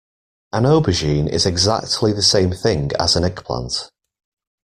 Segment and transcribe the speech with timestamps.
[0.51, 3.91] An aubergine is exactly the same thing as an eggplant